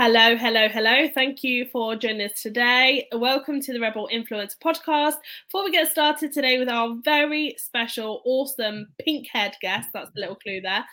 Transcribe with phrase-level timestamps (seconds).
[0.00, 1.08] Hello, hello, hello.
[1.12, 3.08] Thank you for joining us today.
[3.10, 5.14] Welcome to the Rebel Influence podcast.
[5.48, 10.20] Before we get started today with our very special, awesome pink haired guest, that's the
[10.20, 10.84] little clue there.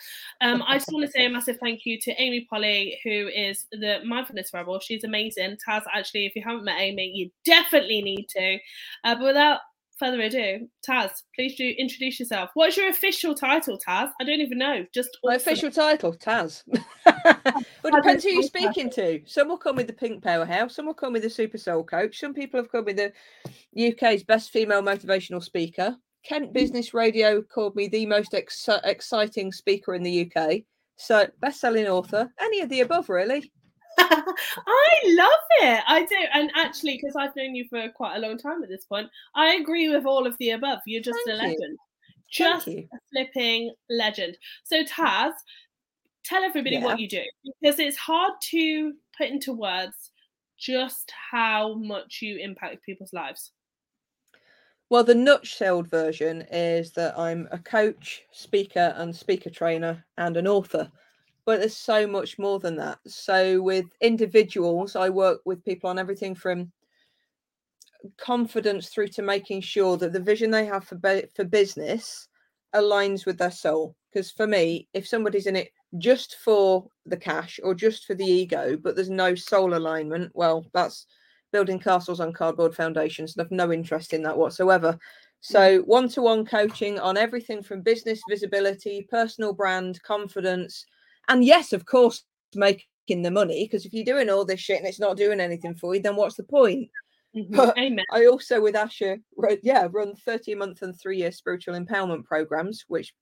[0.41, 3.68] Um, I just want to say a massive thank you to Amy Polly, who is
[3.72, 4.79] the Mindfulness Rebel.
[4.79, 5.58] She's amazing.
[5.58, 8.58] Taz, actually, if you haven't met Amy, you definitely need to.
[9.03, 9.60] Uh, but without
[9.99, 12.49] further ado, Taz, please do introduce yourself.
[12.53, 14.12] What's your official title, Taz?
[14.19, 14.85] I don't even know.
[14.94, 16.63] Just my official title, Taz.
[17.84, 19.21] well, depends who you're speaking to.
[19.26, 20.76] Some will come with the Pink Powerhouse.
[20.76, 22.20] Some will come with the Super Soul Coach.
[22.20, 23.12] Some people have come with the
[23.89, 25.95] UK's best female motivational speaker.
[26.23, 30.62] Kent Business Radio called me the most ex- exciting speaker in the UK.
[30.98, 32.31] So, best-selling author.
[32.39, 33.52] Any of the above, really.
[33.98, 35.30] I love
[35.62, 35.84] it.
[35.88, 36.17] I do.
[36.34, 39.55] And actually, because I've known you for quite a long time at this point, I
[39.55, 40.80] agree with all of the above.
[40.86, 41.59] You're just Thank a legend.
[41.59, 41.77] You.
[42.30, 44.38] Just a flipping legend.
[44.63, 45.34] So, Taz,
[46.23, 46.84] tell everybody yeah.
[46.84, 47.23] what you do
[47.62, 50.12] because it's hard to put into words
[50.58, 53.52] just how much you impact people's lives.
[54.89, 60.48] Well, the nutshelled version is that I'm a coach, speaker, and speaker trainer, and an
[60.48, 60.92] author
[61.46, 63.00] but there's so much more than that.
[63.08, 66.72] So with individuals, I work with people on everything from
[68.18, 71.00] confidence through to making sure that the vision they have for
[71.36, 72.28] for business
[72.73, 73.96] aligns with their soul.
[74.12, 78.26] Because for me, if somebody's in it just for the cash or just for the
[78.26, 81.06] ego, but there's no soul alignment, well, that's
[81.52, 84.94] building castles on cardboard foundations and I've no interest in that whatsoever.
[84.94, 85.00] Mm.
[85.42, 90.86] So, one to one coaching on everything from business visibility, personal brand, confidence,
[91.28, 92.23] and yes, of course,
[92.54, 95.76] making the money because if you're doing all this shit and it's not doing anything
[95.76, 96.90] for you, then what's the point?
[97.36, 97.56] Mm-hmm.
[97.56, 98.06] But Amen.
[98.12, 99.20] I also, with Asha,
[99.62, 103.14] yeah, run 30 month and three year spiritual empowerment programs, which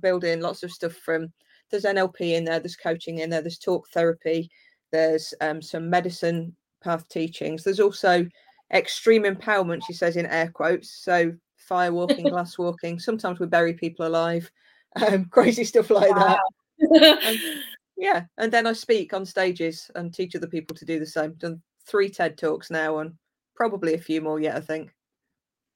[0.00, 1.32] build in lots of stuff from
[1.70, 4.50] there's NLP in there, there's coaching in there, there's talk therapy,
[4.90, 7.64] there's um, some medicine path teachings.
[7.64, 8.26] There's also
[8.72, 10.90] extreme empowerment, she says in air quotes.
[10.90, 12.98] So fire walking, glass walking.
[12.98, 14.50] Sometimes we bury people alive,
[15.06, 16.18] um, crazy stuff like wow.
[16.18, 16.40] that
[16.80, 17.40] and,
[17.96, 21.34] yeah, and then I speak on stages and teach other people to do the same.
[21.34, 23.14] Done three TED talks now, and
[23.54, 24.56] probably a few more yet.
[24.56, 24.90] I think.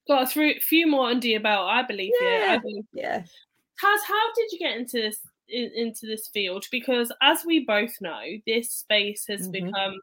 [0.08, 2.12] Got a few, few more under your belt, I believe.
[2.20, 2.84] Yeah, I believe.
[2.92, 3.20] yeah.
[3.20, 6.66] Taz, how did you get into this in, into this field?
[6.70, 9.66] Because as we both know, this space has mm-hmm.
[9.66, 9.94] become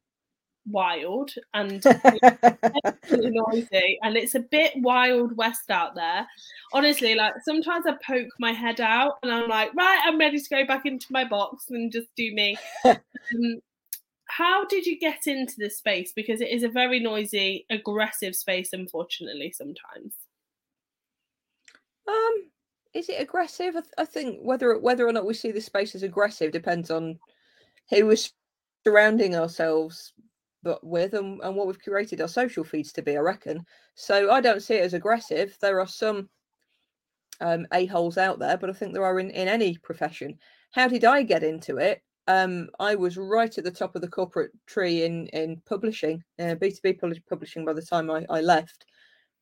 [0.67, 1.83] wild and
[3.11, 6.27] noisy and it's a bit wild west out there.
[6.73, 10.49] Honestly like sometimes i poke my head out and i'm like right i'm ready to
[10.49, 12.57] go back into my box and just do me.
[13.35, 13.59] Um,
[14.27, 16.13] how did you get into this space?
[16.15, 20.13] Because it is a very noisy aggressive space unfortunately sometimes.
[22.07, 22.49] Um
[22.93, 23.75] is it aggressive?
[23.75, 26.89] I, th- I think whether whether or not we see the space as aggressive depends
[26.89, 27.19] on
[27.89, 28.31] who is
[28.85, 30.13] surrounding ourselves
[30.63, 33.65] but with and, and what we've curated our social feeds to be, I reckon.
[33.95, 35.57] So I don't see it as aggressive.
[35.61, 36.29] There are some
[37.41, 40.37] um, a-holes out there, but I think there are in, in any profession.
[40.71, 42.01] How did I get into it?
[42.27, 46.55] Um, I was right at the top of the corporate tree in in publishing, uh,
[46.55, 48.85] B2B publishing by the time I, I left,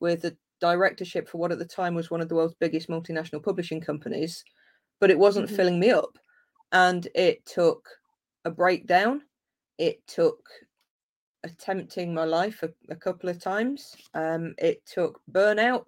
[0.00, 3.42] with a directorship for what at the time was one of the world's biggest multinational
[3.42, 4.42] publishing companies,
[5.00, 5.56] but it wasn't mm-hmm.
[5.56, 6.18] filling me up.
[6.72, 7.88] And it took
[8.44, 9.22] a breakdown.
[9.78, 10.48] It took
[11.44, 13.96] attempting my life a, a couple of times.
[14.14, 15.84] Um, it took burnout.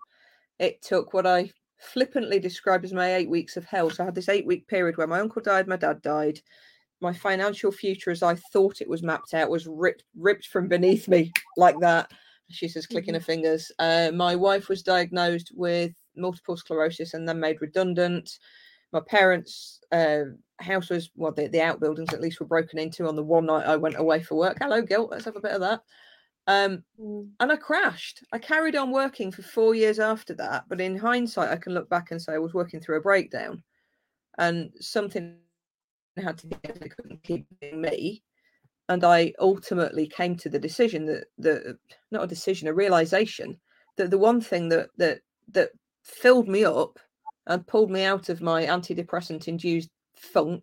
[0.58, 3.90] It took what I flippantly describe as my eight weeks of hell.
[3.90, 6.40] So I had this eight week period where my uncle died, my dad died.
[7.00, 11.08] My financial future, as I thought it was mapped out, was ripped ripped from beneath
[11.08, 12.10] me like that.
[12.50, 13.20] She says, clicking mm-hmm.
[13.20, 13.72] her fingers.
[13.78, 18.38] Uh, my wife was diagnosed with multiple sclerosis and then made redundant.
[18.92, 20.22] My parents' uh,
[20.58, 23.66] house was well, the, the outbuildings at least were broken into on the one night
[23.66, 24.58] I went away for work.
[24.60, 25.10] Hello, guilt.
[25.10, 25.80] Let's have a bit of that.
[26.46, 27.28] Um, mm.
[27.38, 28.24] And I crashed.
[28.32, 30.64] I carried on working for four years after that.
[30.68, 33.62] But in hindsight, I can look back and say I was working through a breakdown
[34.38, 35.36] and something
[36.16, 38.22] had to get that couldn't keep being me.
[38.88, 41.78] And I ultimately came to the decision that the
[42.10, 43.58] not a decision, a realization
[43.96, 45.20] that the one thing that that
[45.52, 45.70] that
[46.02, 46.98] filled me up
[47.46, 50.62] and pulled me out of my antidepressant induced funk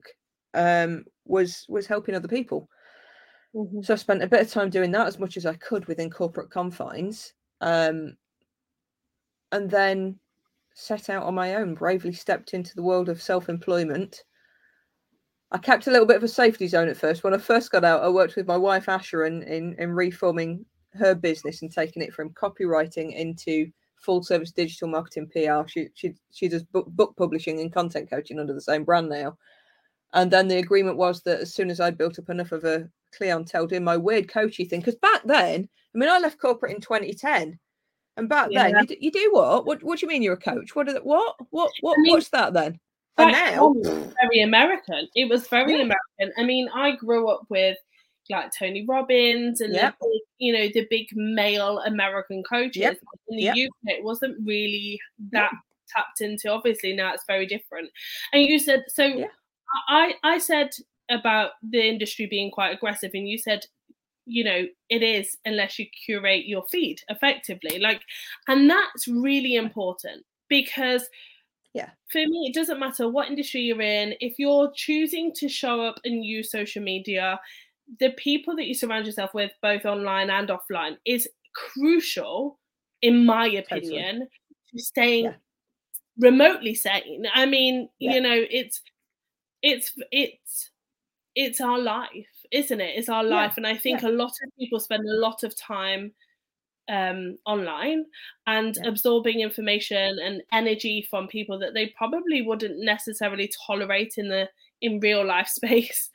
[0.53, 2.69] um, was was helping other people.
[3.55, 3.81] Mm-hmm.
[3.81, 6.09] So I spent a bit of time doing that as much as I could within
[6.09, 8.15] corporate confines, um,
[9.51, 10.19] and then
[10.73, 11.75] set out on my own.
[11.75, 14.23] Bravely stepped into the world of self employment.
[15.51, 17.23] I kept a little bit of a safety zone at first.
[17.23, 20.65] When I first got out, I worked with my wife Asher in, in, in reforming
[20.93, 25.67] her business and taking it from copywriting into full service digital marketing PR.
[25.67, 29.37] She she she does book, book publishing and content coaching under the same brand now.
[30.13, 32.89] And then the agreement was that as soon as I built up enough of a
[33.15, 36.81] clientele doing my weird coachy thing, because back then, I mean, I left corporate in
[36.81, 37.59] 2010.
[38.15, 38.71] And back yeah.
[38.71, 39.65] then, you, you, do what?
[39.65, 40.75] What What do you mean you're a coach?
[40.75, 40.89] What?
[40.89, 41.35] Are, what?
[41.51, 41.71] What?
[41.81, 41.97] What?
[41.97, 42.79] I mean, what's that then?
[43.19, 45.07] And now, very American.
[45.15, 45.83] It was very yeah.
[45.83, 46.33] American.
[46.37, 47.77] I mean, I grew up with
[48.29, 49.95] like Tony Robbins and yep.
[49.99, 52.81] the you know the big male American coaches.
[52.81, 52.97] Yep.
[53.29, 53.55] In the yep.
[53.55, 54.99] UK, it wasn't really
[55.31, 55.51] that
[55.89, 56.49] tapped into.
[56.49, 57.89] Obviously, now it's very different.
[58.33, 59.05] And you said so.
[59.05, 59.27] Yeah.
[59.89, 60.69] I I said
[61.09, 63.65] about the industry being quite aggressive, and you said
[64.27, 68.01] you know it is unless you curate your feed effectively like
[68.47, 71.07] and that's really important because
[71.73, 75.81] yeah for me it doesn't matter what industry you're in if you're choosing to show
[75.81, 77.39] up and use social media
[77.99, 82.59] the people that you surround yourself with both online and offline is crucial
[83.01, 84.27] in my opinion
[84.71, 85.33] to staying yeah.
[86.19, 88.13] remotely sane i mean yeah.
[88.13, 88.81] you know it's
[89.61, 90.71] it's it's
[91.35, 92.09] it's our life
[92.51, 93.65] isn't it it's our life yeah.
[93.65, 96.11] and i think a lot of people spend a lot of time
[96.89, 98.05] um, online
[98.45, 104.47] and absorbing information and energy from people that they probably wouldn't necessarily tolerate in the
[104.81, 106.09] in real life space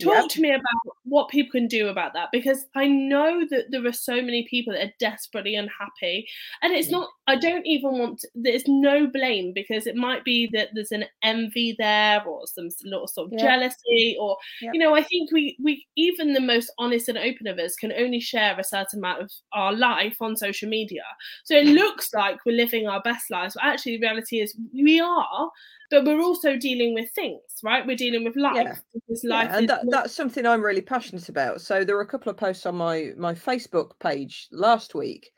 [0.00, 0.28] Talk yep.
[0.30, 3.92] to me about what people can do about that because I know that there are
[3.92, 6.26] so many people that are desperately unhappy.
[6.62, 10.48] And it's not, I don't even want, to, there's no blame because it might be
[10.52, 13.40] that there's an envy there or some little sort of yep.
[13.40, 14.74] jealousy or, yep.
[14.74, 17.92] you know, I think we, we, even the most honest and open of us can
[17.92, 21.02] only share a certain amount of our life on social media.
[21.44, 25.00] So it looks like we're living our best lives, but actually the reality is we
[25.00, 25.50] are,
[25.90, 27.86] but we're also dealing with things, right?
[27.86, 28.56] We're dealing with life.
[28.56, 28.76] Yeah.
[28.92, 31.60] Because life yeah, and that, that's something I'm really passionate about.
[31.60, 35.30] So there were a couple of posts on my my Facebook page last week.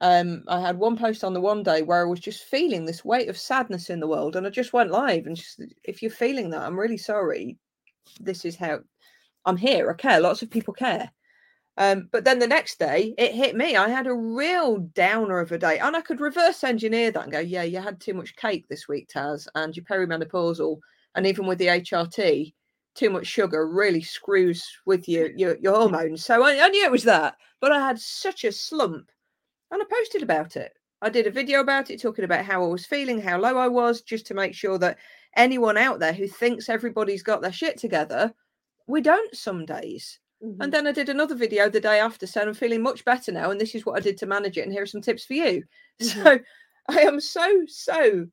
[0.00, 3.04] Um, I had one post on the one day where I was just feeling this
[3.04, 6.10] weight of sadness in the world, and I just went live and just, if you're
[6.10, 7.58] feeling that, I'm really sorry.
[8.18, 8.80] This is how
[9.44, 9.90] I'm here.
[9.90, 10.20] I care.
[10.20, 11.10] Lots of people care.
[11.76, 13.76] Um, but then the next day, it hit me.
[13.76, 17.32] I had a real downer of a day, and I could reverse engineer that and
[17.32, 20.78] go, "Yeah, you had too much cake this week, Taz, and you're perimenopausal,
[21.14, 22.54] and even with the HRT,
[22.94, 26.90] too much sugar really screws with your your, your hormones." So I, I knew it
[26.90, 29.10] was that, but I had such a slump,
[29.70, 30.72] and I posted about it.
[31.02, 33.68] I did a video about it, talking about how I was feeling, how low I
[33.68, 34.98] was, just to make sure that
[35.36, 38.34] anyone out there who thinks everybody's got their shit together,
[38.86, 40.18] we don't some days.
[40.44, 40.62] Mm-hmm.
[40.62, 43.50] And then I did another video the day after saying I'm feeling much better now,
[43.50, 45.34] and this is what I did to manage it, and here are some tips for
[45.34, 45.64] you.
[46.02, 46.22] Mm-hmm.
[46.22, 46.38] So
[46.88, 48.26] I am so, so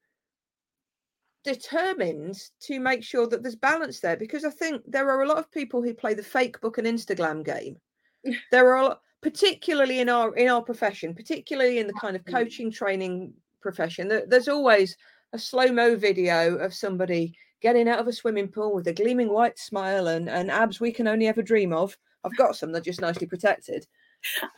[1.44, 5.38] determined to make sure that there's balance there because I think there are a lot
[5.38, 7.78] of people who play the fake book and Instagram game.
[8.51, 12.25] there are a lot, particularly in our in our profession, particularly in the kind of
[12.25, 14.96] coaching training profession, there's always
[15.34, 19.58] a slow-mo video of somebody getting out of a swimming pool with a gleaming white
[19.58, 21.98] smile and, and abs we can only ever dream of.
[22.24, 23.86] I've got some, they're just nicely protected.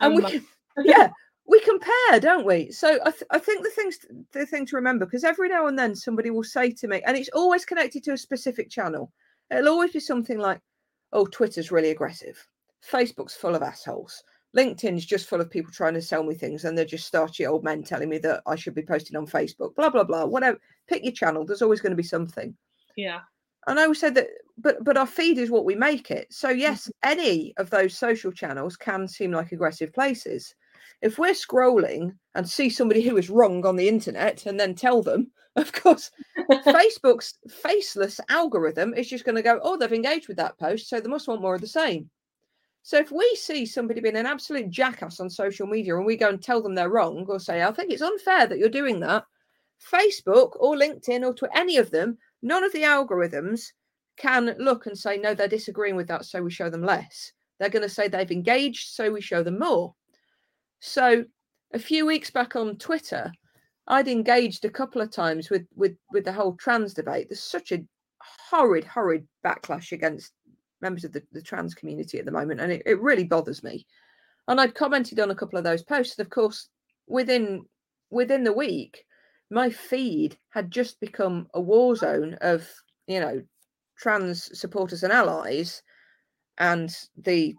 [0.00, 0.46] And we can,
[0.84, 1.10] yeah,
[1.46, 2.70] we compare, don't we?
[2.70, 3.98] So I, th- I think the things
[4.32, 7.16] the thing to remember because every now and then somebody will say to me, and
[7.16, 9.10] it's always connected to a specific channel.
[9.50, 10.60] It'll always be something like,
[11.12, 12.46] "Oh, Twitter's really aggressive.
[12.88, 14.22] Facebook's full of assholes.
[14.56, 17.64] LinkedIn's just full of people trying to sell me things, and they're just starchy old
[17.64, 19.74] men telling me that I should be posting on Facebook.
[19.74, 20.24] Blah blah blah.
[20.24, 20.58] Whatever.
[20.88, 21.44] Pick your channel.
[21.44, 22.56] There's always going to be something.
[22.96, 23.20] Yeah.
[23.66, 26.32] And I always said that, but but our feed is what we make it.
[26.32, 27.10] So yes, mm-hmm.
[27.10, 30.54] any of those social channels can seem like aggressive places.
[31.02, 35.02] If we're scrolling and see somebody who is wrong on the internet and then tell
[35.02, 36.10] them, of course,
[36.50, 41.00] Facebook's faceless algorithm is just going to go, oh, they've engaged with that post, so
[41.00, 42.10] they must want more of the same.
[42.82, 46.28] So if we see somebody being an absolute jackass on social media and we go
[46.28, 49.24] and tell them they're wrong or say, I think it's unfair that you're doing that,
[49.92, 53.72] Facebook or LinkedIn or to any of them None of the algorithms
[54.16, 57.32] can look and say, no, they're disagreeing with that, so we show them less.
[57.58, 59.94] They're going to say they've engaged, so we show them more.
[60.80, 61.24] So
[61.72, 63.32] a few weeks back on Twitter,
[63.86, 67.28] I'd engaged a couple of times with with with the whole trans debate.
[67.28, 67.84] There's such a
[68.50, 70.32] horrid, horrid backlash against
[70.80, 73.86] members of the, the trans community at the moment, and it, it really bothers me.
[74.48, 76.68] And I'd commented on a couple of those posts, and of course,
[77.06, 77.64] within
[78.10, 79.04] within the week,
[79.50, 82.68] my feed had just become a war zone of
[83.06, 83.42] you know
[83.98, 85.82] trans supporters and allies
[86.58, 87.54] and the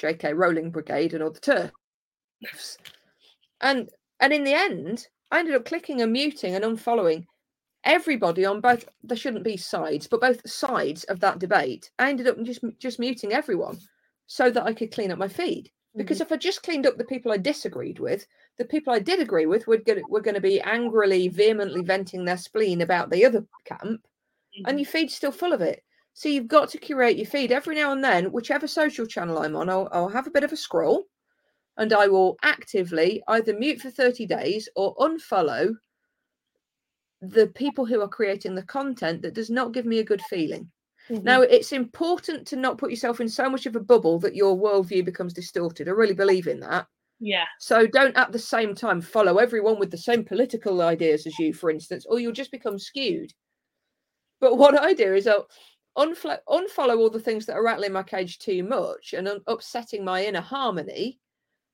[0.00, 2.76] jk rowling brigade and all the TERFs
[3.60, 3.88] and
[4.20, 7.24] and in the end i ended up clicking and muting and unfollowing
[7.84, 12.26] everybody on both there shouldn't be sides but both sides of that debate i ended
[12.26, 13.78] up just just muting everyone
[14.26, 16.24] so that i could clean up my feed because mm-hmm.
[16.24, 19.46] if I just cleaned up the people I disagreed with, the people I did agree
[19.46, 23.24] with were going to, were going to be angrily, vehemently venting their spleen about the
[23.24, 24.68] other camp, mm-hmm.
[24.68, 25.82] and your feed's still full of it.
[26.14, 29.56] So you've got to curate your feed every now and then, whichever social channel I'm
[29.56, 31.04] on, I'll, I'll have a bit of a scroll
[31.76, 35.74] and I will actively either mute for 30 days or unfollow
[37.20, 40.70] the people who are creating the content that does not give me a good feeling.
[41.10, 41.24] Mm-hmm.
[41.24, 44.56] Now, it's important to not put yourself in so much of a bubble that your
[44.56, 45.88] worldview becomes distorted.
[45.88, 46.86] I really believe in that.
[47.20, 47.44] Yeah.
[47.58, 51.52] So don't at the same time follow everyone with the same political ideas as you,
[51.52, 53.32] for instance, or you'll just become skewed.
[54.40, 55.48] But what I do is I'll
[55.96, 60.04] unfo- unfollow all the things that are rattling my cage too much and un- upsetting
[60.04, 61.18] my inner harmony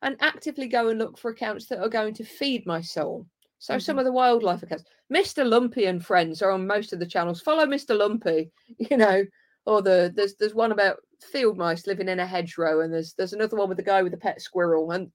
[0.00, 3.26] and actively go and look for accounts that are going to feed my soul.
[3.58, 3.80] So mm-hmm.
[3.80, 5.48] some of the wildlife accounts, Mr.
[5.48, 7.40] Lumpy and friends are on most of the channels.
[7.40, 7.96] Follow Mr.
[7.96, 9.24] Lumpy, you know,
[9.66, 13.32] or the there's there's one about field mice living in a hedgerow, and there's there's
[13.32, 15.10] another one with a guy with a pet squirrel, and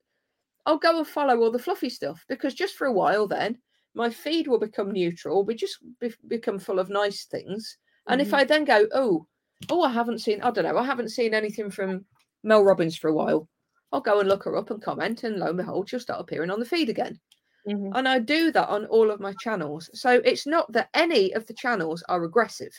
[0.65, 3.57] I'll go and follow all the fluffy stuff because just for a while then
[3.95, 7.77] my feed will become neutral, we just be- become full of nice things.
[8.07, 8.27] And mm-hmm.
[8.27, 9.25] if I then go, oh,
[9.69, 12.05] oh, I haven't seen, I don't know, I haven't seen anything from
[12.43, 13.47] Mel Robbins for a while.
[13.91, 16.51] I'll go and look her up and comment, and lo and behold, she'll start appearing
[16.51, 17.19] on the feed again.
[17.67, 17.91] Mm-hmm.
[17.95, 19.89] And I do that on all of my channels.
[19.93, 22.73] So it's not that any of the channels are aggressive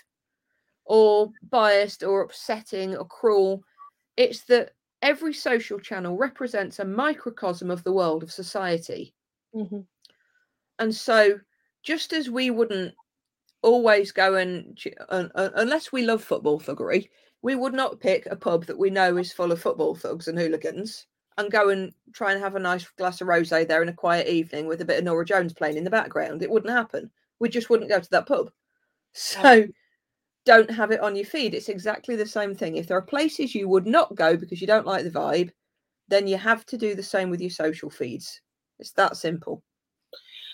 [0.85, 3.63] or biased or upsetting or cruel.
[4.17, 4.73] It's that
[5.03, 9.15] every social channel represents a microcosm of the world of society.
[9.55, 9.81] Mm-hmm.
[10.79, 11.39] And so,
[11.83, 12.95] just as we wouldn't
[13.63, 17.09] always go and, uh, uh, unless we love football thuggery,
[17.43, 20.39] we would not pick a pub that we know is full of football thugs and
[20.39, 21.07] hooligans
[21.41, 24.29] and go and try and have a nice glass of rosé there in a quiet
[24.29, 26.43] evening with a bit of Norah Jones playing in the background.
[26.43, 27.11] It wouldn't happen.
[27.39, 28.51] We just wouldn't go to that pub.
[29.13, 29.67] So
[30.45, 31.55] don't have it on your feed.
[31.55, 32.77] It's exactly the same thing.
[32.77, 35.51] If there are places you would not go because you don't like the vibe,
[36.09, 38.41] then you have to do the same with your social feeds.
[38.79, 39.63] It's that simple.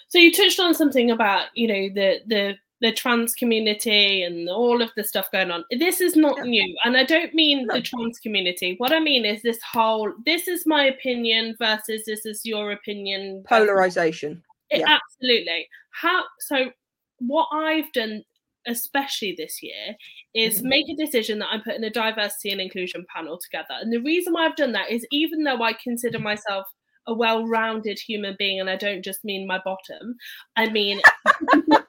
[0.08, 4.82] So you touched on something about, you know, the the the trans community and all
[4.82, 5.64] of the stuff going on.
[5.70, 6.76] This is not new.
[6.84, 8.74] And I don't mean the trans community.
[8.78, 13.44] What I mean is this whole this is my opinion versus this is your opinion.
[13.48, 14.42] Polarization.
[14.70, 14.98] It, yeah.
[14.98, 15.68] Absolutely.
[15.90, 16.70] How so
[17.18, 18.22] what I've done
[18.66, 19.96] especially this year,
[20.34, 20.68] is mm-hmm.
[20.68, 23.74] make a decision that I'm putting a diversity and inclusion panel together.
[23.80, 26.66] And the reason why I've done that is even though I consider myself
[27.06, 30.16] a well-rounded human being, and I don't just mean my bottom,
[30.56, 31.00] I mean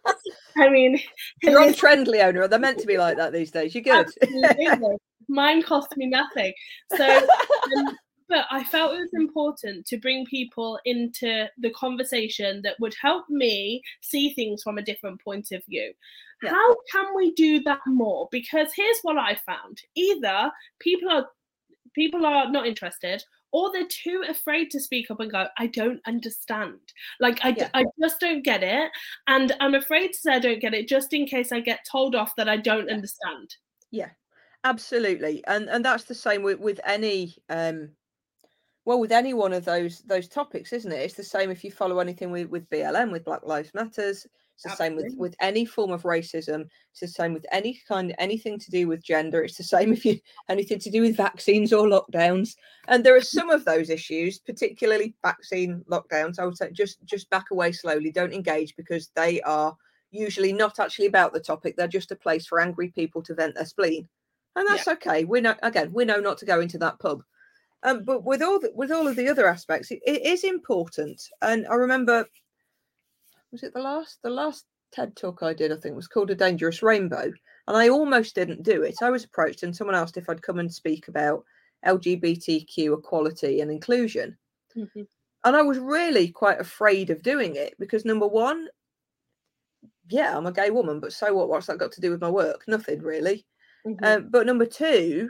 [0.58, 1.00] I mean,
[1.44, 2.48] you're on trend, Leona.
[2.48, 3.76] They're meant to be like that these days.
[3.76, 4.10] You're good.
[5.30, 6.54] Mine cost me nothing.
[6.96, 7.98] So, um,
[8.30, 13.26] but I felt it was important to bring people into the conversation that would help
[13.30, 15.94] me see things from a different point of view.
[16.42, 16.52] Yeah.
[16.52, 18.30] How can we do that more?
[18.32, 21.28] Because here's what I found: either people are
[21.98, 26.00] people are not interested or they're too afraid to speak up and go i don't
[26.06, 26.78] understand
[27.20, 27.70] like I, yeah.
[27.74, 28.92] I just don't get it
[29.28, 32.16] and i'm afraid to say i don't get it just in case i get told
[32.16, 32.94] off that i don't yeah.
[32.94, 33.56] understand
[33.90, 34.10] yeah
[34.64, 37.90] absolutely and and that's the same with with any um
[38.86, 41.72] well with any one of those those topics isn't it it's the same if you
[41.72, 44.28] follow anything with with blm with black lives matters
[44.58, 45.04] it's the Absolutely.
[45.04, 48.72] same with with any form of racism it's the same with any kind anything to
[48.72, 52.56] do with gender it's the same if you anything to do with vaccines or lockdowns
[52.88, 57.30] and there are some of those issues particularly vaccine lockdowns i would say just just
[57.30, 59.78] back away slowly don't engage because they are
[60.10, 63.54] usually not actually about the topic they're just a place for angry people to vent
[63.54, 64.08] their spleen
[64.56, 64.94] and that's yeah.
[64.94, 67.22] okay we know again we know not to go into that pub
[67.84, 71.22] um, but with all the, with all of the other aspects, it, it is important.
[71.44, 72.26] And I remember,
[73.52, 75.72] was it the last the last TED talk I did?
[75.72, 77.32] I think was called a dangerous rainbow,
[77.68, 78.96] and I almost didn't do it.
[79.02, 81.44] I was approached, and someone asked if I'd come and speak about
[81.86, 84.38] LGBTQ equality and inclusion,
[84.76, 85.02] mm-hmm.
[85.46, 88.68] and I was really quite afraid of doing it because number one,
[90.10, 91.50] yeah, I'm a gay woman, but so what?
[91.50, 92.64] What's that got to do with my work?
[92.68, 93.46] Nothing really.
[93.86, 94.04] Mm-hmm.
[94.04, 95.30] Um, but number two,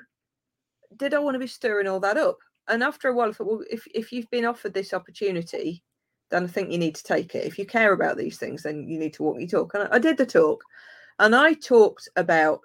[0.96, 2.38] did I want to be stirring all that up?
[2.68, 5.84] And after a while, I thought, well, if, if you've been offered this opportunity,
[6.30, 7.46] then I think you need to take it.
[7.46, 9.74] If you care about these things, then you need to walk your talk.
[9.74, 10.64] And I, did the talk,
[11.20, 12.62] and I talked about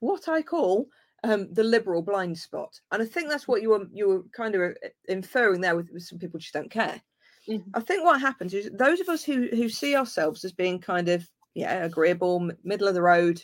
[0.00, 0.86] what I call
[1.24, 2.80] um, the liberal blind spot.
[2.90, 5.90] And I think that's what you were you were kind of uh, inferring there with,
[5.92, 7.00] with some people just don't care.
[7.48, 7.70] Mm-hmm.
[7.74, 11.08] I think what happens is those of us who who see ourselves as being kind
[11.08, 13.42] of yeah agreeable, middle of the road,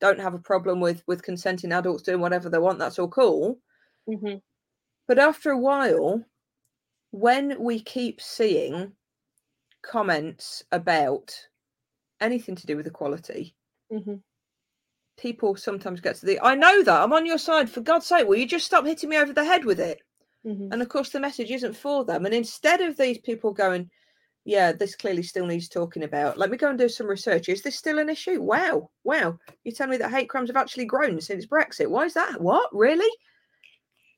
[0.00, 3.58] don't have a problem with with consenting adults doing whatever they want that's all cool
[4.08, 4.36] mm-hmm.
[5.06, 6.24] but after a while
[7.10, 8.92] when we keep seeing
[9.82, 11.34] comments about
[12.20, 13.54] anything to do with equality
[13.92, 14.16] mm-hmm.
[15.18, 18.26] people sometimes get to the i know that i'm on your side for god's sake
[18.26, 20.00] will you just stop hitting me over the head with it
[20.46, 20.68] mm-hmm.
[20.70, 23.90] and of course the message isn't for them and instead of these people going
[24.44, 26.38] yeah, this clearly still needs talking about.
[26.38, 27.48] Let me go and do some research.
[27.48, 28.40] Is this still an issue?
[28.40, 29.38] Wow, wow.
[29.64, 31.88] You tell me that hate crimes have actually grown since Brexit.
[31.88, 32.40] Why is that?
[32.40, 32.70] What?
[32.72, 33.10] Really?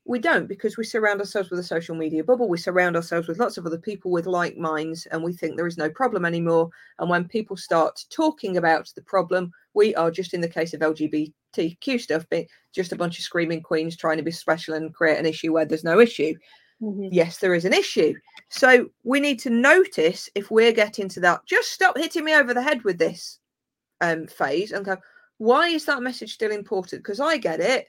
[0.05, 2.49] We don't because we surround ourselves with a social media bubble.
[2.49, 5.67] We surround ourselves with lots of other people with like minds, and we think there
[5.67, 6.69] is no problem anymore.
[6.99, 10.81] And when people start talking about the problem, we are just in the case of
[10.81, 15.19] LGBTQ stuff, being just a bunch of screaming queens trying to be special and create
[15.19, 16.35] an issue where there's no issue.
[16.81, 17.09] Mm-hmm.
[17.11, 18.13] Yes, there is an issue.
[18.49, 21.45] So we need to notice if we're getting to that.
[21.45, 23.39] Just stop hitting me over the head with this
[24.01, 24.97] um, phase and go,
[25.37, 27.03] why is that message still important?
[27.03, 27.87] Because I get it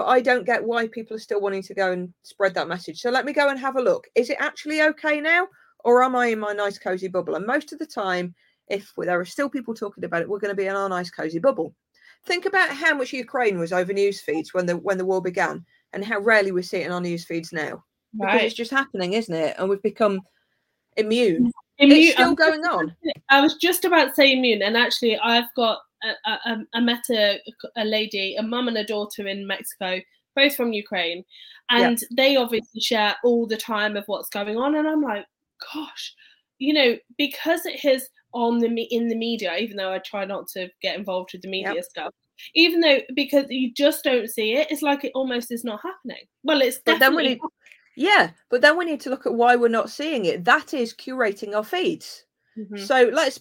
[0.00, 3.02] but I don't get why people are still wanting to go and spread that message.
[3.02, 4.06] So let me go and have a look.
[4.14, 5.46] Is it actually okay now,
[5.80, 7.34] or am I in my nice cozy bubble?
[7.34, 8.34] And most of the time,
[8.68, 11.10] if there are still people talking about it, we're going to be in our nice
[11.10, 11.74] cozy bubble.
[12.24, 15.66] Think about how much Ukraine was over news feeds when the when the war began,
[15.92, 17.84] and how rarely we see it in our news feeds now.
[18.18, 19.54] Because it's just happening, isn't it?
[19.58, 20.22] And we've become
[20.96, 21.52] immune.
[21.76, 21.98] immune.
[21.98, 22.96] It's still going on.
[23.28, 25.80] I was just about to say immune, and actually, I've got
[26.24, 27.40] I, I, met a,
[27.76, 30.00] a lady, a mum and a daughter in Mexico,
[30.34, 31.24] both from Ukraine,
[31.70, 32.06] and yeah.
[32.16, 34.76] they obviously share all the time of what's going on.
[34.76, 35.26] And I'm like,
[35.72, 36.14] gosh,
[36.58, 40.48] you know, because it is on the in the media, even though I try not
[40.48, 41.84] to get involved with the media yep.
[41.84, 42.14] stuff,
[42.54, 46.24] even though because you just don't see it, it's like it almost is not happening.
[46.42, 47.40] Well, it's but then we need,
[47.96, 50.44] yeah, but then we need to look at why we're not seeing it.
[50.44, 52.24] That is curating our feeds.
[52.58, 52.78] Mm-hmm.
[52.84, 53.40] So let's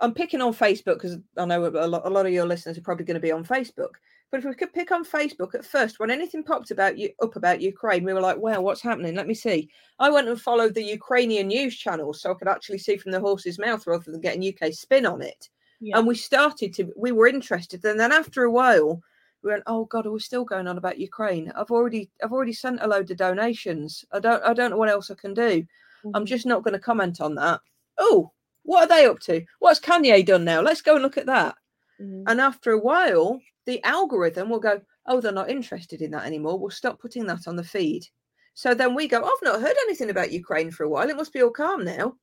[0.00, 2.82] I'm picking on Facebook because I know a lot, a lot of your listeners are
[2.82, 3.92] probably going to be on Facebook.
[4.30, 7.36] But if we could pick on Facebook at first, when anything popped about you up
[7.36, 9.14] about Ukraine, we were like, "Wow, what's happening?
[9.14, 12.78] Let me see." I went and followed the Ukrainian news channel so I could actually
[12.78, 15.48] see from the horse's mouth rather than getting UK spin on it.
[15.80, 15.98] Yeah.
[15.98, 19.00] And we started to, we were interested, and then after a while,
[19.42, 21.52] we went, "Oh God, are we still going on about Ukraine?
[21.54, 24.04] I've already, I've already sent a load of donations.
[24.12, 25.62] I don't, I don't know what else I can do.
[25.62, 26.10] Mm-hmm.
[26.14, 27.60] I'm just not going to comment on that."
[27.98, 28.32] Oh,
[28.66, 29.44] what are they up to?
[29.60, 30.60] What's Kanye done now?
[30.60, 31.54] Let's go and look at that.
[32.00, 32.24] Mm-hmm.
[32.26, 36.58] And after a while, the algorithm will go, oh, they're not interested in that anymore.
[36.58, 38.06] We'll stop putting that on the feed.
[38.54, 41.08] So then we go, I've not heard anything about Ukraine for a while.
[41.08, 42.16] It must be all calm now.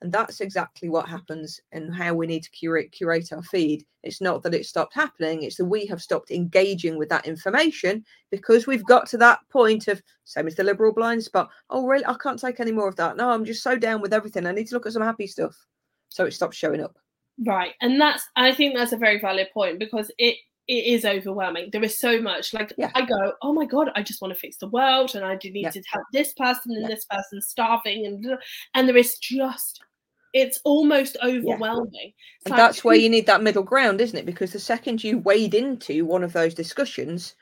[0.00, 3.84] And that's exactly what happens and how we need to curate curate our feed.
[4.04, 8.04] It's not that it stopped happening, it's that we have stopped engaging with that information
[8.30, 11.50] because we've got to that point of same as the liberal blind spot.
[11.70, 12.06] Oh, really?
[12.06, 13.16] I can't take any more of that.
[13.16, 14.46] No, I'm just so down with everything.
[14.46, 15.56] I need to look at some happy stuff.
[16.10, 16.96] So it stops showing up.
[17.44, 17.74] Right.
[17.80, 20.36] And that's I think that's a very valid point because it
[20.68, 21.70] it is overwhelming.
[21.72, 22.52] There is so much.
[22.52, 22.90] Like yeah.
[22.94, 25.50] I go, oh my god, I just want to fix the world, and I do
[25.50, 25.70] need yeah.
[25.70, 26.88] to help this person and yeah.
[26.88, 28.38] this person starving, and
[28.74, 29.80] and there is just
[30.40, 31.92] it's almost overwhelming.
[31.92, 32.46] Yeah.
[32.46, 34.26] And like, that's where you need that middle ground, isn't it?
[34.26, 37.34] Because the second you wade into one of those discussions,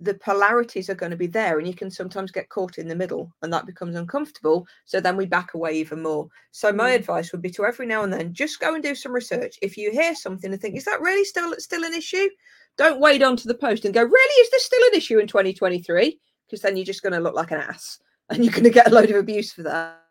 [0.00, 2.96] the polarities are going to be there, and you can sometimes get caught in the
[2.96, 4.66] middle, and that becomes uncomfortable.
[4.84, 6.28] So then we back away even more.
[6.50, 6.96] So my mm.
[6.96, 9.58] advice would be to every now and then just go and do some research.
[9.62, 12.28] If you hear something and think, is that really still still an issue?
[12.76, 16.18] Don't wade onto the post and go, really, is this still an issue in 2023?
[16.46, 18.00] Because then you're just going to look like an ass,
[18.30, 20.02] and you're going to get a load of abuse for that.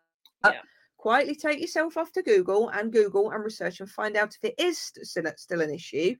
[0.44, 0.60] Yeah
[1.02, 4.54] quietly take yourself off to Google and Google and research and find out if it
[4.56, 6.14] is still, an issue.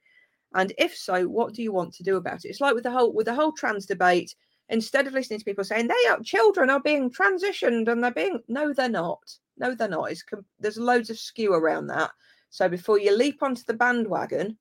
[0.54, 2.48] And if so, what do you want to do about it?
[2.48, 4.34] It's like with the whole with the whole trans debate.
[4.68, 8.40] Instead of listening to people saying they are children are being transitioned and they're being
[8.48, 9.22] no, they're not.
[9.56, 10.10] No, they're not.
[10.10, 10.24] It's,
[10.58, 12.10] there's loads of skew around that.
[12.50, 14.58] So before you leap onto the bandwagon,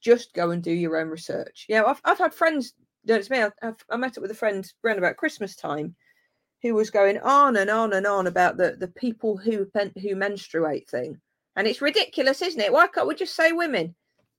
[0.00, 1.66] just go and do your own research.
[1.68, 2.72] Yeah, I've I've had friends.
[3.04, 3.40] You know, it's me.
[3.40, 5.96] I've, I met up with a friend around about Christmas time,
[6.66, 10.88] who was going on and on and on about the the people who who menstruate
[10.88, 11.20] thing,
[11.54, 12.72] and it's ridiculous, isn't it?
[12.72, 13.94] Why can't we just say women?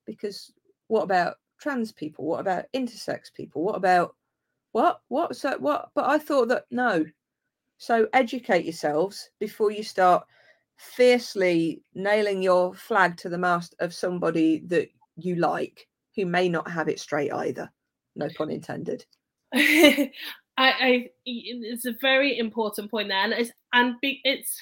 [0.06, 0.52] Because
[0.88, 2.26] what about trans people?
[2.26, 3.64] What about intersex people?
[3.64, 4.16] What about
[4.74, 5.90] what what so what?
[5.96, 7.06] But I thought that no.
[7.78, 10.26] So educate yourselves before you start
[10.78, 16.70] fiercely nailing your flag to the mast of somebody that you like who may not
[16.70, 17.72] have it straight either.
[18.16, 19.06] No pun intended.
[20.58, 24.60] I, I it's a very important point there, and it's and be, it's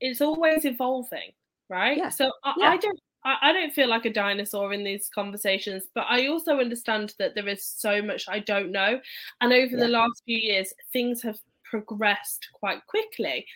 [0.00, 1.32] it's always evolving,
[1.68, 1.96] right?
[1.96, 2.10] Yeah.
[2.10, 2.70] So I, yeah.
[2.70, 7.14] I don't I, don't feel like a dinosaur in these conversations, but I also understand
[7.18, 9.00] that there is so much I don't know,
[9.40, 9.84] and over yeah.
[9.84, 13.46] the last few years, things have progressed quite quickly.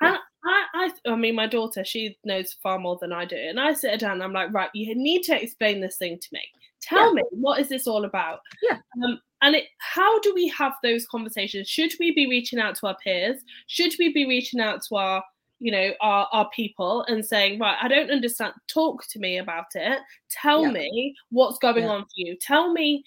[0.00, 3.36] And I, I, I mean, my daughter, she knows far more than I do.
[3.36, 6.18] And I sit her down and I'm like, right, you need to explain this thing
[6.18, 6.42] to me.
[6.82, 7.14] Tell yeah.
[7.14, 8.40] me, what is this all about?
[8.62, 8.78] Yeah.
[9.02, 11.68] Um, and it, how do we have those conversations?
[11.68, 13.40] Should we be reaching out to our peers?
[13.66, 15.24] Should we be reaching out to our,
[15.58, 18.54] you know, our, our people and saying, right, I don't understand.
[18.68, 19.98] Talk to me about it.
[20.30, 20.70] Tell yeah.
[20.70, 21.90] me what's going yeah.
[21.90, 22.36] on for you.
[22.40, 23.04] Tell me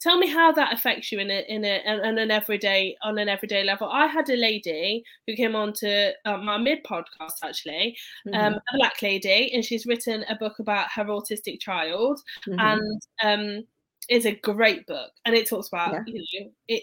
[0.00, 3.28] tell me how that affects you in a in a on an everyday on an
[3.28, 7.96] everyday level i had a lady who came on to uh, my mid podcast actually
[8.28, 8.46] um, mm-hmm.
[8.46, 12.60] um, a black lady and she's written a book about her autistic child mm-hmm.
[12.60, 13.64] and um
[14.08, 16.02] it's a great book and it talks about yeah.
[16.06, 16.82] you know it,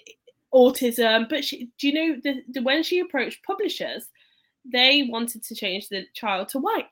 [0.54, 4.08] autism but she do you know the, the when she approached publishers
[4.72, 6.86] they wanted to change the child to white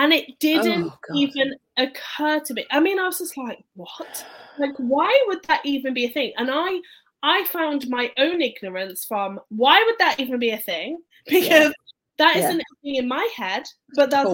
[0.00, 2.64] and it didn't oh, even occur to me.
[2.70, 4.24] I mean, I was just like, what?
[4.58, 6.32] Like, why would that even be a thing?
[6.38, 6.80] And I
[7.22, 11.00] I found my own ignorance from why would that even be a thing?
[11.26, 11.70] Because yeah.
[12.16, 12.48] that yeah.
[12.48, 13.64] isn't thing in my head,
[13.94, 14.30] but that's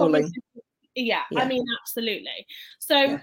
[0.95, 2.47] yeah, yeah, I mean, absolutely.
[2.79, 3.19] So.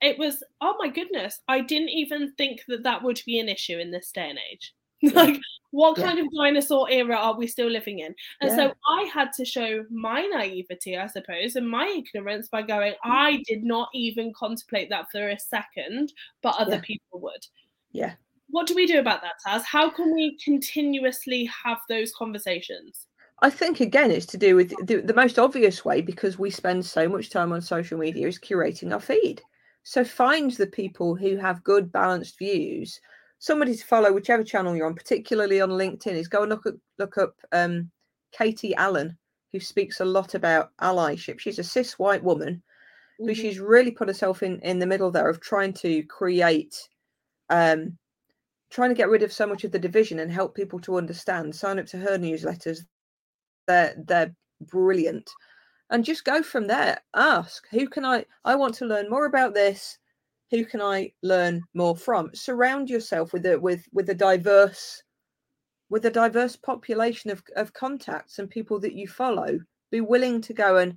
[0.00, 3.78] It was, oh my goodness, I didn't even think that that would be an issue
[3.78, 4.74] in this day and age.
[5.12, 5.38] like
[5.70, 8.56] what kind of dinosaur era are we still living in and yeah.
[8.56, 12.96] so i had to show my naivety i suppose and my ignorance by going mm.
[13.04, 16.80] i did not even contemplate that for a second but other yeah.
[16.80, 17.44] people would
[17.92, 18.12] yeah
[18.48, 23.06] what do we do about that taz how can we continuously have those conversations
[23.40, 26.86] I think again it's to do with the, the most obvious way because we spend
[26.86, 29.42] so much time on social media is curating our feed.
[29.84, 33.00] So find the people who have good balanced views
[33.44, 36.74] somebody to follow, whichever channel you're on, particularly on LinkedIn, is go and look up
[36.98, 37.90] look up um,
[38.32, 39.16] Katie Allen,
[39.52, 41.38] who speaks a lot about allyship.
[41.38, 43.26] She's a cis white woman, mm-hmm.
[43.26, 46.88] but she's really put herself in in the middle there of trying to create,
[47.50, 47.98] um,
[48.70, 51.54] trying to get rid of so much of the division and help people to understand.
[51.54, 52.80] Sign up to her newsletters;
[53.66, 55.30] they're they're brilliant.
[55.90, 57.00] And just go from there.
[57.14, 58.24] Ask who can I?
[58.44, 59.98] I want to learn more about this
[60.54, 62.30] who can I learn more from?
[62.34, 65.02] Surround yourself with a with with a diverse
[65.90, 69.58] with a diverse population of, of contacts and people that you follow.
[69.90, 70.96] Be willing to go and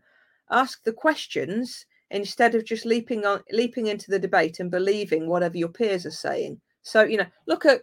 [0.52, 5.58] ask the questions instead of just leaping on leaping into the debate and believing whatever
[5.58, 6.62] your peers are saying.
[6.84, 7.82] So, you know, look at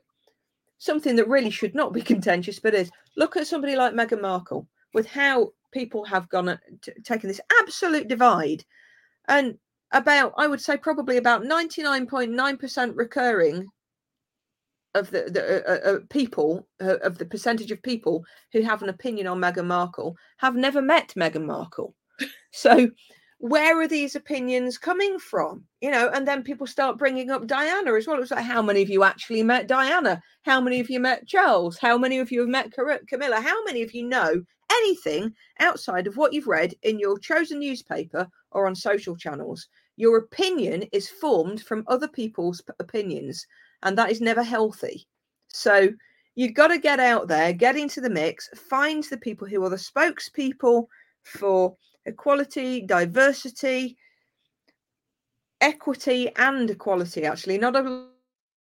[0.79, 4.69] something that really should not be contentious, but is look at somebody like Meghan Markle
[4.93, 8.65] with how people have gone t- taken this absolute divide
[9.29, 9.59] and
[9.93, 13.67] about I would say probably about 99.9% recurring
[14.95, 18.83] of the, the uh, uh, uh, people uh, of the percentage of people who have
[18.83, 21.95] an opinion on Meghan Markle have never met Meghan Markle.
[22.53, 22.89] so
[23.39, 25.65] where are these opinions coming from?
[25.81, 28.23] You know, and then people start bringing up Diana as well.
[28.23, 30.23] It's like, how many of you actually met Diana?
[30.45, 31.77] How many of you met Charles?
[31.77, 33.41] How many of you have met Camilla?
[33.41, 38.29] How many of you know anything outside of what you've read in your chosen newspaper
[38.51, 39.69] or on social channels?
[39.97, 43.47] Your opinion is formed from other people's opinions,
[43.83, 45.07] and that is never healthy.
[45.49, 45.89] So
[46.35, 49.71] you've got to get out there, get into the mix, find the people who are
[49.71, 50.87] the spokespeople
[51.23, 53.97] for equality, diversity,
[55.61, 57.25] equity, and equality.
[57.25, 57.83] Actually, not a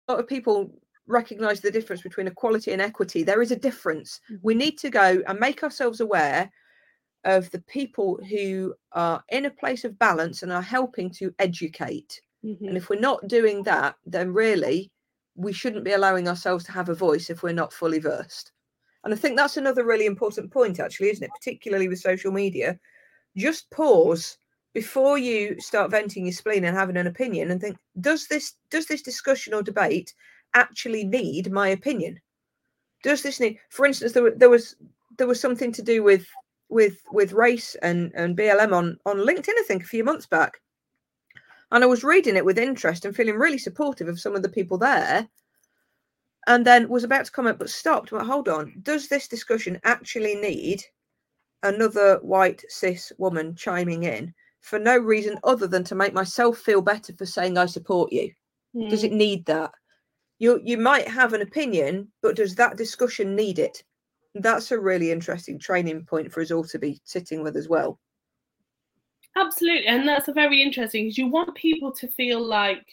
[0.07, 0.71] lot of people
[1.11, 3.23] recognize the difference between equality and equity.
[3.23, 4.19] There is a difference.
[4.41, 4.59] We mm-hmm.
[4.59, 6.51] need to go and make ourselves aware
[7.23, 12.21] of the people who are in a place of balance and are helping to educate.
[12.43, 12.69] Mm-hmm.
[12.69, 14.91] And if we're not doing that, then really
[15.35, 18.51] we shouldn't be allowing ourselves to have a voice if we're not fully versed.
[19.03, 21.31] And I think that's another really important point, actually, isn't it?
[21.37, 22.79] Particularly with social media.
[23.35, 24.37] Just pause
[24.73, 28.85] before you start venting your spleen and having an opinion and think, does this does
[28.85, 30.13] this discussion or debate
[30.53, 32.19] actually need my opinion?
[33.03, 34.75] Does this need, for instance, there, there was
[35.17, 36.27] there was something to do with
[36.69, 40.61] with with race and and BLM on on LinkedIn, I think, a few months back,
[41.71, 44.49] and I was reading it with interest and feeling really supportive of some of the
[44.49, 45.27] people there.
[46.47, 48.09] And then was about to comment, but stopped.
[48.09, 50.83] But hold on, does this discussion actually need
[51.61, 56.81] another white cis woman chiming in for no reason other than to make myself feel
[56.81, 58.31] better for saying I support you?
[58.75, 58.89] Mm.
[58.89, 59.17] Does it hmm.
[59.17, 59.71] need that?
[60.41, 63.83] You you might have an opinion, but does that discussion need it?
[64.35, 67.99] that's a really interesting training point for us all to be sitting with as well.
[69.35, 72.85] Absolutely, and that's a very interesting because you want people to feel like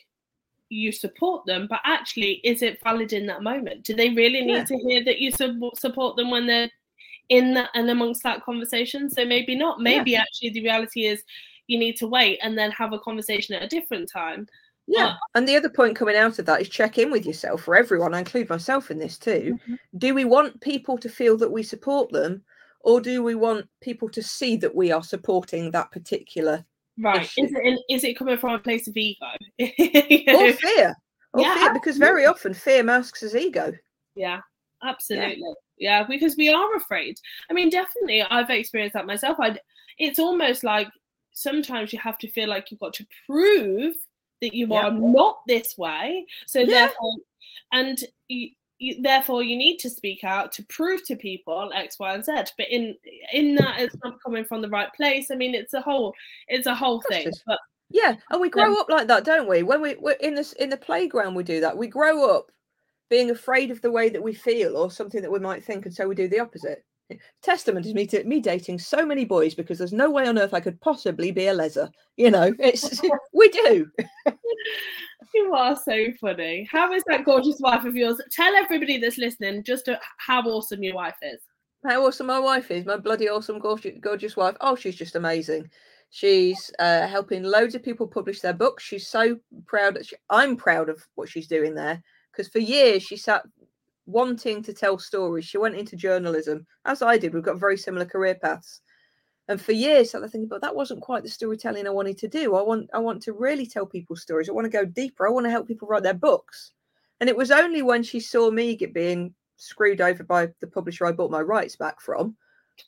[0.68, 3.84] you support them, but actually, is it valid in that moment?
[3.84, 4.64] Do they really need yeah.
[4.64, 6.70] to hear that you support them when they're
[7.28, 9.08] in that and amongst that conversation?
[9.08, 9.80] So maybe not.
[9.80, 10.22] Maybe yeah.
[10.22, 11.24] actually the reality is
[11.66, 14.46] you need to wait and then have a conversation at a different time.
[14.88, 15.14] Yeah.
[15.34, 18.14] and the other point coming out of that is check in with yourself for everyone.
[18.14, 19.58] I include myself in this too.
[19.62, 19.74] Mm-hmm.
[19.98, 22.42] Do we want people to feel that we support them,
[22.80, 26.64] or do we want people to see that we are supporting that particular
[26.98, 27.22] right?
[27.22, 27.44] Issue?
[27.44, 29.26] Is it is it coming from a place of ego
[29.60, 30.96] or fear?
[31.34, 33.72] Or yeah, fear, because very often fear masks as ego.
[34.14, 34.40] Yeah,
[34.82, 35.42] absolutely.
[35.76, 36.00] Yeah.
[36.00, 37.18] yeah, because we are afraid.
[37.50, 39.36] I mean, definitely, I've experienced that myself.
[39.38, 39.58] I,
[39.98, 40.88] it's almost like
[41.32, 43.94] sometimes you have to feel like you've got to prove
[44.40, 44.86] that you Yeah.
[44.86, 46.26] are not this way.
[46.46, 46.66] So Yeah.
[46.66, 47.16] therefore,
[47.72, 52.14] and you, you, therefore you need to speak out to prove to people X, Y,
[52.14, 52.32] and Z.
[52.56, 52.96] But in
[53.32, 55.30] in that, it's not coming from the right place.
[55.30, 56.14] I mean, it's a whole
[56.46, 57.32] it's a whole thing.
[57.46, 57.58] But
[57.90, 59.62] Yeah, and we grow Um, up like that, don't we?
[59.62, 61.76] When we we're in this in the playground, we do that.
[61.76, 62.50] We grow up
[63.10, 65.94] being afraid of the way that we feel or something that we might think, and
[65.94, 66.84] so we do the opposite.
[67.42, 70.54] Testament is me to me dating so many boys because there's no way on earth
[70.54, 71.90] I could possibly be a leser.
[72.16, 73.00] You know, it's
[73.32, 73.90] we do.
[75.34, 76.68] you are so funny.
[76.70, 78.20] How is that gorgeous wife of yours?
[78.30, 81.40] Tell everybody that's listening just uh, how awesome your wife is.
[81.86, 84.56] How awesome my wife is, my bloody awesome, gorgeous, gorgeous wife.
[84.60, 85.70] Oh, she's just amazing.
[86.10, 88.82] She's uh, helping loads of people publish their books.
[88.82, 89.98] She's so proud.
[90.04, 93.42] She, I'm proud of what she's doing there because for years she sat
[94.08, 95.44] wanting to tell stories.
[95.44, 97.34] She went into journalism, as I did.
[97.34, 98.80] We've got very similar career paths.
[99.48, 102.56] And for years, I thinking, but that wasn't quite the storytelling I wanted to do.
[102.56, 104.48] I want, I want to really tell people stories.
[104.48, 105.26] I want to go deeper.
[105.26, 106.72] I want to help people write their books.
[107.20, 111.04] And it was only when she saw me get being screwed over by the publisher
[111.04, 112.36] I bought my rights back from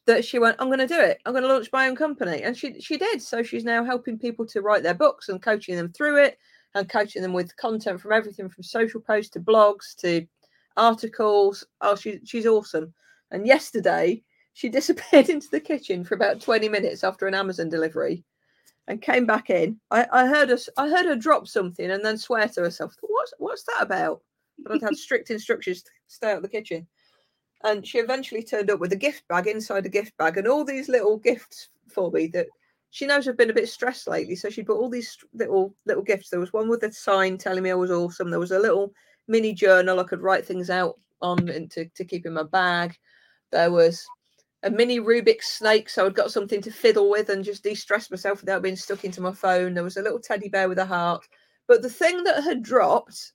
[0.07, 1.21] that she went, I'm going to do it.
[1.27, 2.43] I'm going to launch my own company.
[2.43, 3.21] And she she did.
[3.21, 6.39] So she's now helping people to write their books and coaching them through it
[6.75, 10.27] and coaching them with content from everything from social posts to blogs to
[10.81, 11.65] articles.
[11.83, 12.93] Oh, she, she's awesome.
[13.31, 14.23] And yesterday
[14.55, 18.25] she disappeared into the kitchen for about 20 minutes after an Amazon delivery
[18.89, 19.79] and came back in.
[19.91, 22.95] I, I heard us I heard her drop something and then swear to herself.
[23.03, 24.23] What's what's that about?
[24.59, 26.87] But I'd had strict instructions to stay out of the kitchen.
[27.63, 30.65] And she eventually turned up with a gift bag inside a gift bag and all
[30.65, 32.47] these little gifts for me that
[32.91, 34.35] she knows I've been a bit stressed lately.
[34.35, 36.31] So she brought all these little little gifts.
[36.31, 38.31] There was one with a sign telling me I was awesome.
[38.31, 38.93] There was a little
[39.31, 42.97] mini journal I could write things out on and to, to keep in my bag.
[43.53, 44.05] There was
[44.63, 48.41] a mini Rubik's snake, so I'd got something to fiddle with and just de-stress myself
[48.41, 49.75] without being stuck into my phone.
[49.75, 51.25] There was a little teddy bear with a heart.
[51.67, 53.33] But the thing that had dropped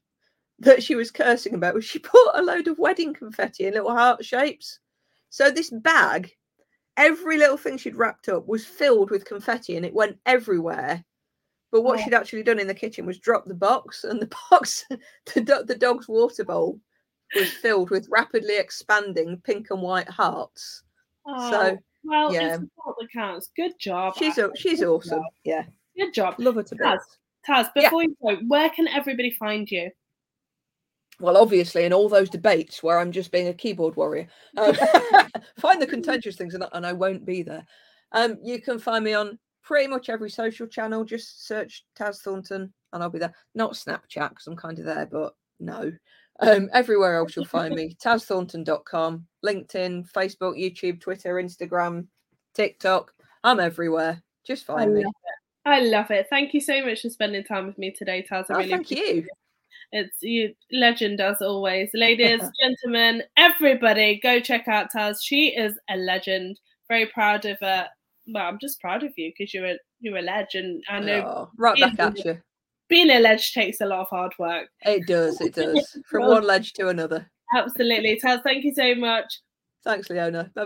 [0.60, 3.92] that she was cursing about was she put a load of wedding confetti in little
[3.92, 4.80] heart shapes.
[5.30, 6.32] So this bag,
[6.98, 11.04] every little thing she'd wrapped up was filled with confetti and it went everywhere.
[11.76, 12.04] But what Oh.
[12.06, 14.86] she'd actually done in the kitchen was drop the box, and the box,
[15.34, 16.80] the, do- the dog's water bowl,
[17.36, 20.84] was filled with rapidly expanding pink and white hearts.
[21.28, 22.54] Oh, So, well, yeah.
[22.54, 23.50] it's the thought that counts.
[23.58, 24.14] Good job.
[24.18, 25.18] She's a, she's Good awesome.
[25.20, 25.24] job.
[25.44, 25.66] Yeah,
[25.98, 26.36] Good job.
[26.38, 27.00] love her to Taz.
[27.46, 27.90] Taz, Yeah.
[27.90, 29.92] before you go, where can everybody find you?
[31.20, 34.74] Well, obviously, in all those debates where I'm just being a keyboard warrior, um,
[35.60, 37.66] find the contentious things, and, I- and I won't be there.
[38.14, 41.04] Um, you can find me on pretty much every social channel.
[41.04, 43.34] Just search Taz Thornton, and I'll be there.
[43.56, 45.92] Not Snapchat because I'm kind of there, but no.
[46.40, 47.96] Um, everywhere else you'll find me.
[48.04, 52.08] TazThornton.com, LinkedIn, Facebook, YouTube, Twitter, Instagram,
[52.54, 53.14] TikTok.
[53.44, 54.22] I'm everywhere.
[54.46, 55.02] Just I find me.
[55.02, 55.08] it.
[55.66, 56.28] I love it.
[56.30, 58.46] Thank you so much for spending time with me today, Taz.
[58.50, 58.98] I Oh, really thank you.
[59.20, 59.26] it.
[59.92, 61.90] It's you legend as always.
[61.94, 65.18] Ladies, gentlemen, everybody go check out Taz.
[65.22, 66.60] She is a legend.
[66.90, 67.88] Very proud of her.
[68.28, 70.84] Well, I'm just proud of you because you're a you're a legend.
[70.90, 72.42] I know Oh, right back at you.
[72.90, 74.68] being a ledge takes a lot of hard work.
[74.82, 75.40] It does.
[75.42, 75.98] It does.
[76.06, 77.30] From one ledge to another.
[77.56, 78.20] Absolutely.
[78.24, 79.42] Taz, thank you so much.
[79.84, 80.44] Thanks, Leona.
[80.44, 80.62] Bye bye.